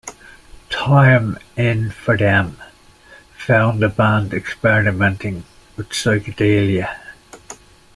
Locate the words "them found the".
2.17-3.87